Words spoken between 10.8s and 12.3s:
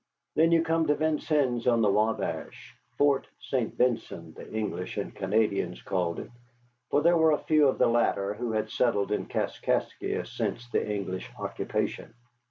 English occupation.